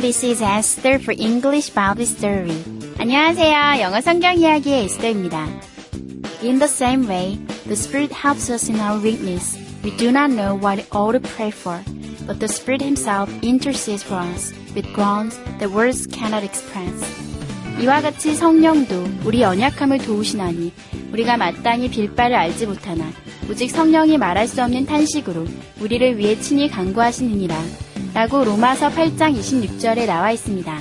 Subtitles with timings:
[0.00, 2.54] This is Esther for English Bible Story.
[2.98, 3.80] 안녕하세요.
[3.82, 5.44] 영어 성경 이야기의 에스더입니다.
[6.40, 9.58] In the same way, the Spirit helps us in our weakness.
[9.82, 11.82] We do not know what all to pray for,
[12.28, 16.94] but the Spirit Himself intercedes for us with groans that words cannot express.
[17.80, 20.72] 이와 같이 성령도 우리 연약함을 도우시나니
[21.12, 23.04] 우리가 마땅히 빌 바를 알지 못하나
[23.50, 25.44] 오직 성령이 말할 수 없는 탄식으로
[25.80, 27.56] 우리를 위해 친히 간구하시느니라
[28.18, 30.76] 라고 로마서 8장 26절에 나와 있습니다.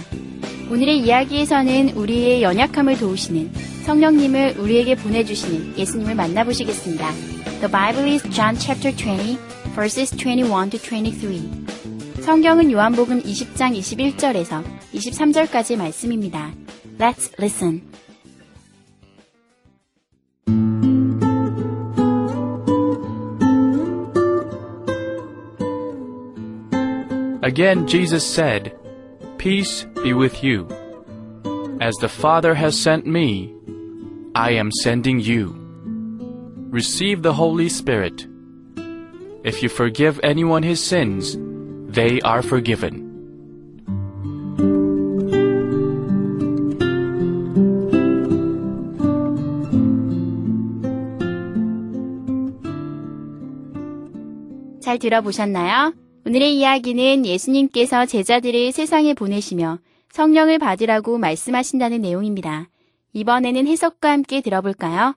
[0.72, 7.12] 오늘의 이야기에서는 우리의 연약함을 도우시는 성령님을 우리에게 보내주시는 예수님을 만나보시겠습니다.
[7.60, 9.38] The Bible is John chapter 20,
[9.76, 11.68] verses 21 to 23.
[12.24, 14.64] 성경은 요한복음 20장 21절에서
[14.96, 16.56] 23절까지 말씀입니다.
[16.98, 17.84] Let's listen.
[27.47, 28.73] Again Jesus said,
[29.39, 30.69] Peace be with you.
[31.81, 33.53] As the Father has sent me,
[34.35, 35.55] I am sending you.
[36.71, 38.27] Receive the Holy Spirit.
[39.45, 41.37] If you forgive anyone his sins,
[41.93, 43.13] they are forgiven.
[54.81, 55.95] 잘 들어보셨나요?
[56.28, 59.80] 오늘의 이야기는 예수님께서 제자들을 세상에 보내시며
[60.12, 62.68] 성령을 받으라고 말씀하신다는 내용입니다.
[63.14, 65.16] 이번에는 해석과 함께 들어볼까요?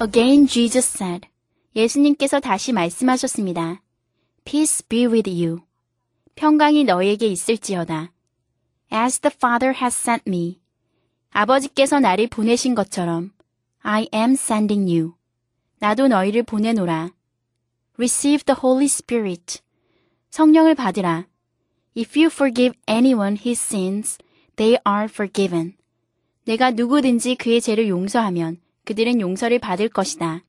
[0.00, 1.28] Again Jesus said.
[1.74, 3.82] 예수님께서 다시 말씀하셨습니다.
[4.44, 5.62] Peace be with you.
[6.36, 8.12] 평강이 너에게 있을지어다.
[8.92, 10.60] As the Father has sent me.
[11.30, 13.32] 아버지께서 나를 보내신 것처럼
[13.80, 15.14] I am sending you.
[15.78, 17.10] 나도 너희를 보내노라.
[17.98, 19.60] Receive the Holy Spirit.
[20.30, 21.26] 성령을 받으라.
[21.96, 24.18] If you forgive anyone his sins,
[24.56, 25.76] they are forgiven.
[26.44, 30.44] 내가 누구든지 그의 죄를 용서하면 그들은 용서를 받을 것이다.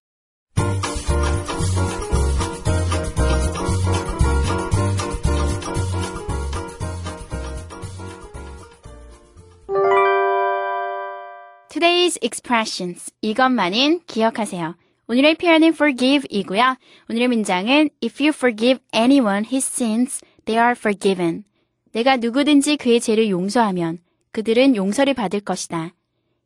[11.79, 13.09] Today's expressions.
[13.21, 14.75] 이것만은 기억하세요.
[15.07, 16.75] 오늘의 표현은 forgive이고요.
[17.09, 21.45] 오늘의 문장은 If you forgive anyone his sins, they are forgiven.
[21.93, 23.99] 내가 누구든지 그의 죄를 용서하면
[24.33, 25.93] 그들은 용서를 받을 것이다.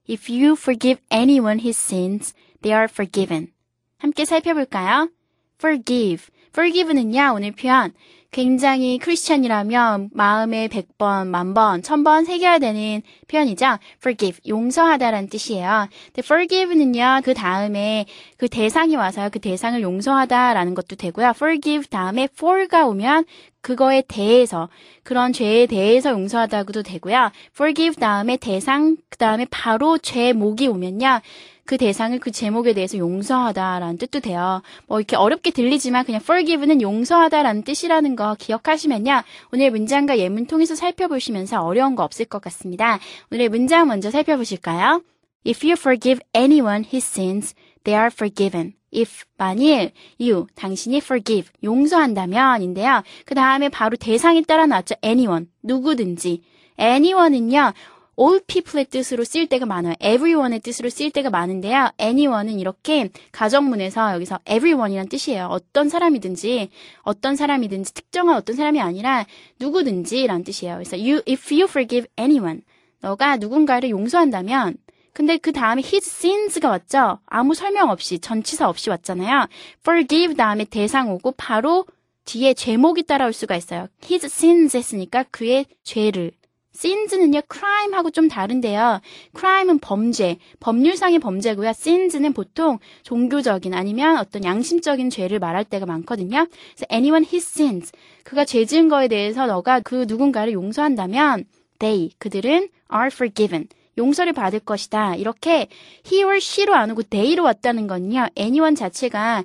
[0.08, 3.52] If you forgive anyone his sins, they are forgiven.
[3.98, 5.10] 함께 살펴볼까요?
[5.58, 6.28] forgive.
[6.50, 7.92] forgive는요, 오늘 표현.
[8.34, 13.78] 굉장히 크리스천이라면 마음에 100번, 만번, 1000번 새겨야 되는 표현이죠.
[14.00, 15.88] forgive, 용서하다라는 뜻이에요.
[16.08, 18.06] 근데 forgive는요, 그 다음에
[18.38, 21.30] 그 대상이 와서요, 그 대상을 용서하다라는 것도 되고요.
[21.36, 23.26] forgive 다음에 for가 오면
[23.62, 24.68] 그거에 대해서,
[25.04, 27.32] 그런 죄에 대해서 용서하다고도 되고요.
[27.52, 31.22] forgive 다음에 대상, 그 다음에 바로 죄목이 오면요.
[31.66, 34.62] 그 대상을 그 제목에 대해서 용서하다라는 뜻도 돼요.
[34.88, 39.24] 뭐 이렇게 어렵게 들리지만 그냥 forgive는 용서하다라는 뜻이라는 거 기억하시면요.
[39.54, 43.00] 오늘 문장과 예문 통해서 살펴보시면서 어려운 거 없을 것 같습니다.
[43.32, 45.02] 오늘 문장 먼저 살펴보실까요?
[45.46, 48.74] If you forgive anyone his sins, they are forgiven.
[48.96, 53.04] if 만일 you 당신이 forgive 용서한다면인데요.
[53.26, 54.96] 그 다음에 바로 대상이 따라 나왔죠.
[55.04, 56.42] anyone 누구든지
[56.80, 57.74] anyone은요.
[58.20, 59.96] All people의 뜻으로 쓰일 때가 많아요.
[60.00, 61.92] everyone의 뜻으로 쓰일 때가 많은데요.
[62.00, 65.48] anyone은 이렇게 가정문에서 여기서 everyone이란 뜻이에요.
[65.50, 66.70] 어떤 사람이든지
[67.02, 69.26] 어떤 사람이든지 특정한 어떤 사람이 아니라
[69.60, 70.76] 누구든지란 뜻이에요.
[70.76, 72.62] 그래서 you if you forgive anyone
[73.02, 74.78] 너가 누군가를 용서한다면
[75.14, 77.20] 근데 그 다음에 his sins가 왔죠.
[77.28, 79.48] 아무 설명 없이 전치사 없이 왔잖아요.
[79.82, 81.86] forgive 다음에 대상 오고 바로
[82.26, 83.88] 뒤에 제목이 따라올 수가 있어요.
[84.06, 86.32] his sins 했으니까 그의 죄를
[86.76, 89.02] sins는요, crime하고 좀 다른데요.
[89.38, 91.70] crime은 범죄, 법률상의 범죄고요.
[91.70, 96.48] sins는 보통 종교적인 아니면 어떤 양심적인 죄를 말할 때가 많거든요.
[96.48, 97.92] 그래서 anyone his sins,
[98.24, 101.46] 그가 죄 지은 거에 대해서 너가 그 누군가를 용서한다면
[101.80, 103.68] they, 그들은 are forgiven.
[103.98, 105.16] 용서를 받을 것이다.
[105.16, 105.68] 이렇게
[106.12, 108.28] he or she로 안 오고 they로 왔다는 건요.
[108.38, 109.44] anyone 자체가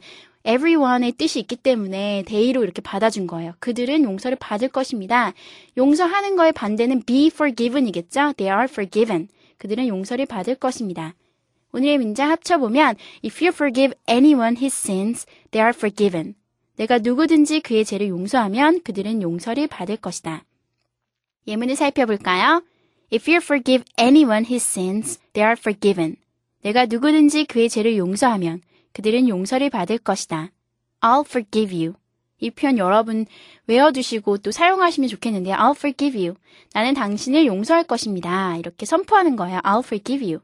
[0.49, 3.53] everyone의 뜻이 있기 때문에 they로 이렇게 받아준 거예요.
[3.59, 5.35] 그들은 용서를 받을 것입니다.
[5.77, 8.33] 용서하는 거의 반대는 be forgiven이겠죠?
[8.37, 9.29] They are forgiven.
[9.59, 11.15] 그들은 용서를 받을 것입니다.
[11.73, 16.35] 오늘의 문장 합쳐보면 If you forgive anyone his sins, they are forgiven.
[16.77, 20.45] 내가 누구든지 그의 죄를 용서하면 그들은 용서를 받을 것이다.
[21.47, 22.63] 예문을 살펴볼까요?
[23.13, 26.17] If you forgive anyone his sins, they are forgiven.
[26.63, 28.63] 내가 누구든지 그의 죄를 용서하면
[28.93, 30.51] 그들은 용서를 받을 것이다.
[31.01, 31.95] I'll forgive you.
[32.41, 33.27] 이 표현 여러분
[33.67, 35.57] 외워두시고 또 사용하시면 좋겠는데요.
[35.57, 36.37] I'll forgive you.
[36.73, 38.57] 나는 당신을 용서할 것입니다.
[38.57, 39.59] 이렇게 선포하는 거예요.
[39.61, 40.41] I'll forgive you.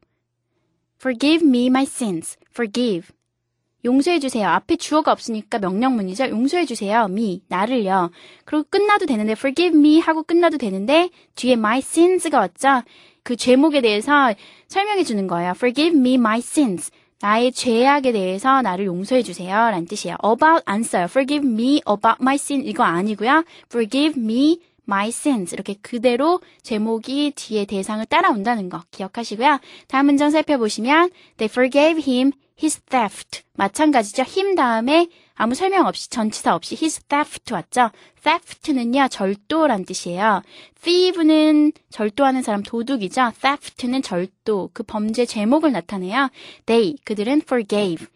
[1.00, 2.36] Forgive me my sins.
[2.50, 3.08] Forgive.
[3.84, 4.48] 용서해 주세요.
[4.48, 6.30] 앞에 주어가 없으니까 명령문이죠.
[6.30, 7.06] 용서해 주세요.
[7.10, 8.10] me 나를요.
[8.44, 12.82] 그리고 끝나도 되는데 forgive me 하고 끝나도 되는데 뒤에 my sins가 왔죠.
[13.22, 14.34] 그 죄목에 대해서
[14.68, 15.50] 설명해 주는 거예요.
[15.50, 16.90] Forgive me my sins.
[17.20, 19.54] 나의 죄악에 대해서 나를 용서해 주세요.
[19.54, 20.16] 라는 뜻이에요.
[20.24, 21.04] about 안 써요.
[21.04, 23.44] Forgive me about my sin 이거 아니고요.
[23.66, 29.58] Forgive me my sins 이렇게 그대로 제목이 뒤에 대상을 따라온다는 거 기억하시고요.
[29.88, 32.32] 다음 문장 살펴보시면 They forgave him
[32.62, 34.24] his theft 마찬가지죠.
[34.28, 37.90] him 다음에 아무 설명 없이 전치사 없이 his theft 왔죠.
[38.22, 40.42] theft는요 절도란 뜻이에요.
[40.82, 43.32] thieve는 절도하는 사람 도둑이죠.
[43.40, 46.30] theft는 절도 그 범죄 제목을 나타내요.
[46.66, 48.06] They 그들은 forgave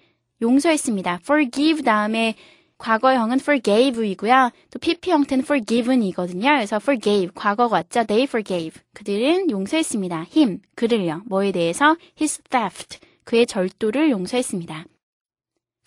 [0.41, 1.21] 용서했습니다.
[1.23, 2.37] forgive 다음에
[2.79, 4.51] 과거형은 forgave이고요.
[4.71, 6.49] 또 PP 형태는 forgiven이거든요.
[6.49, 8.05] 그래서 forgave 과거가 왔죠.
[8.05, 10.27] They forgave 그들은 용서했습니다.
[10.37, 11.23] him 그를요.
[11.27, 14.85] 뭐에 대해서 his theft 그의 절도를 용서했습니다.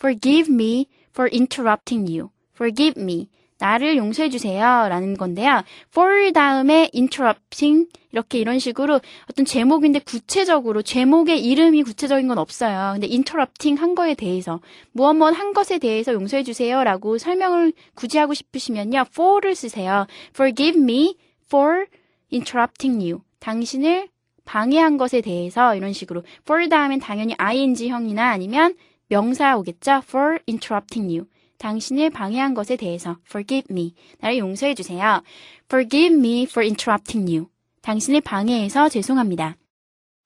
[0.01, 2.29] Forgive me for interrupting you.
[2.53, 3.29] Forgive me.
[3.61, 4.87] 나를 용서해 주세요.
[4.89, 5.63] 라는 건데요.
[5.89, 8.99] for 다음에 interrupting 이렇게 이런 식으로
[9.29, 12.93] 어떤 제목인데 구체적으로 제목의 이름이 구체적인 건 없어요.
[12.93, 14.59] 근데 interrupting 한 거에 대해서
[14.91, 16.83] 무엇 무엇 한 것에 대해서 용서해 주세요.
[16.83, 19.05] 라고 설명을 굳이 하고 싶으시면요.
[19.11, 20.07] for를 쓰세요.
[20.33, 21.15] Forgive me
[21.45, 21.85] for
[22.33, 23.21] interrupting you.
[23.39, 24.09] 당신을
[24.43, 28.75] 방해한 것에 대해서 이런 식으로 for 다음엔 당연히 ing형이나 아니면
[29.11, 30.01] 명사 오겠죠?
[30.07, 31.27] for interrupting you.
[31.57, 33.93] 당신을 방해한 것에 대해서 forgive me.
[34.19, 35.21] 나를 용서해 주세요.
[35.65, 37.49] forgive me for interrupting you.
[37.81, 39.57] 당신을 방해해서 죄송합니다.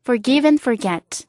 [0.04, 1.26] forgive and forget.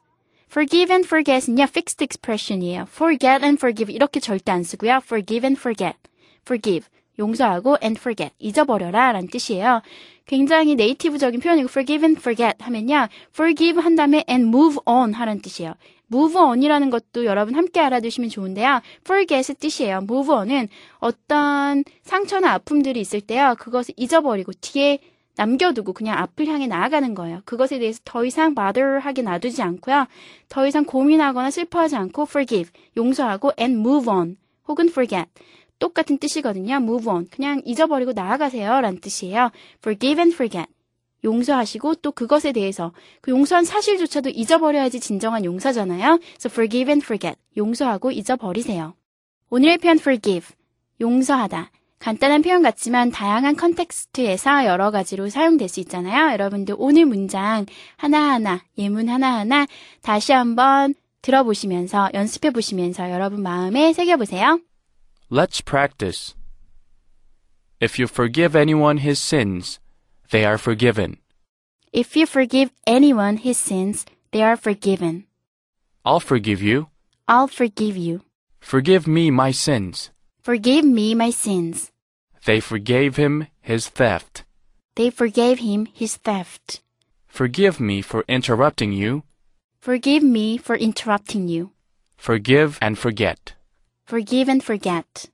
[0.51, 2.83] forgive and forget은요, fixed expression이에요.
[2.83, 5.01] forget and forgive 이렇게 절대 안 쓰고요.
[5.03, 5.97] forgive and forget.
[6.43, 6.87] forgive.
[7.17, 8.35] 용서하고 and forget.
[8.37, 9.81] 잊어버려라 라는 뜻이에요.
[10.27, 13.07] 굉장히 네이티브적인 표현이고 forgive and forget 하면요.
[13.33, 15.73] forgive 한 다음에 and move on 하라는 뜻이에요.
[16.11, 18.81] Move on이라는 것도 여러분 함께 알아두시면 좋은데요.
[19.01, 19.99] forget의 뜻이에요.
[20.03, 20.69] move on은
[20.99, 23.55] 어떤 상처나 아픔들이 있을 때요.
[23.59, 24.99] 그것을 잊어버리고 뒤에
[25.37, 27.41] 남겨두고 그냥 앞을 향해 나아가는 거예요.
[27.45, 30.07] 그것에 대해서 더 이상 bother하게 놔두지 않고요.
[30.49, 34.37] 더 이상 고민하거나 슬퍼하지 않고 forgive, 용서하고 and move on
[34.67, 35.29] 혹은 forget.
[35.79, 36.75] 똑같은 뜻이거든요.
[36.77, 37.27] move on.
[37.29, 38.81] 그냥 잊어버리고 나아가세요.
[38.81, 39.51] 라는 뜻이에요.
[39.77, 40.67] forgive and forget.
[41.23, 46.19] 용서하시고 또 그것에 대해서 그 용서한 사실조차도 잊어버려야지 진정한 용서잖아요.
[46.39, 47.37] So forgive and forget.
[47.55, 48.95] 용서하고 잊어버리세요.
[49.49, 50.55] 오늘의 표현 forgive.
[51.01, 51.71] 용서하다.
[51.99, 56.31] 간단한 표현 같지만 다양한 컨텍스트에서 여러 가지로 사용될 수 있잖아요.
[56.31, 57.65] 여러분들 오늘 문장
[57.95, 59.65] 하나하나, 예문 하나하나
[60.01, 64.59] 다시 한번 들어보시면서 연습해 보시면서 여러분 마음에 새겨보세요.
[65.31, 66.35] Let's practice.
[67.81, 69.79] If you forgive anyone his sins,
[70.29, 71.17] they are forgiven.
[71.93, 75.25] If you forgive anyone his sins, they are forgiven.
[76.03, 76.89] I'll forgive you.
[77.27, 78.21] I'll forgive you.
[78.59, 80.11] Forgive me my sins.
[80.41, 81.91] Forgive me my sins.
[82.45, 84.43] They forgave him his theft.
[84.95, 86.81] They forgave him his theft.
[87.27, 89.23] Forgive me for interrupting you.
[89.79, 91.71] Forgive me for interrupting you.
[92.17, 93.53] Forgive and forget.
[94.05, 95.29] Forgive and forget.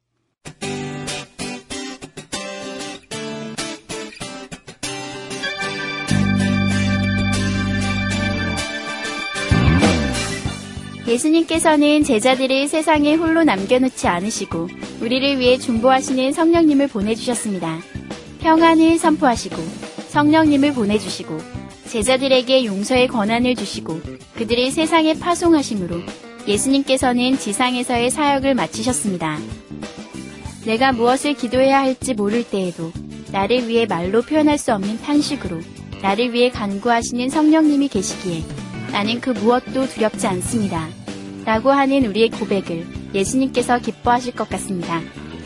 [11.13, 14.67] 예수님께서는 제자들을 세상에 홀로 남겨놓지 않으시고
[14.99, 17.79] 우리를 위해 중보하시는 성령님을 보내주셨습니다.
[18.39, 19.55] 평안을 선포하시고
[20.09, 21.37] 성령님을 보내주시고
[21.87, 24.01] 제자들에게 용서의 권한을 주시고
[24.35, 25.97] 그들을 세상에 파송하심으로
[26.47, 29.37] 예수님께서는 지상에서의 사역을 마치셨습니다.
[30.65, 32.91] 내가 무엇을 기도해야 할지 모를 때에도
[33.31, 35.59] 나를 위해 말로 표현할 수 없는 탄식으로
[36.01, 38.41] 나를 위해 간구하시는 성령님이 계시기에
[38.91, 41.02] 나는 그 무엇도 두렵지 않습니다.
[41.45, 45.01] 라고 하는 우리의 고백을 예수님께서 기뻐하실 것 같습니다.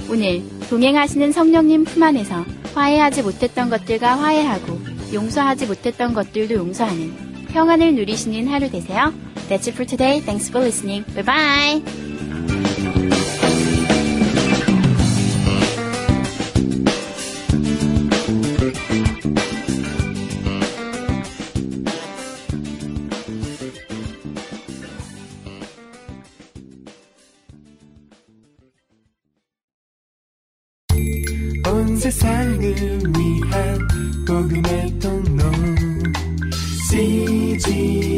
[0.10, 4.80] 오늘 동행하시는 성령님 품 안에서 화해하지 못했던 것들과 화해하고
[5.14, 9.14] 용서하지 못했던 것들도 용서하는 평안을 누리시는 하루 되세요.
[9.50, 10.22] That's it for today.
[10.22, 11.06] Thanks for listening.
[11.14, 12.07] Bye bye.
[32.00, 33.88] 세상을 위한
[34.26, 35.44] 복음의 통로.
[36.90, 38.17] CGM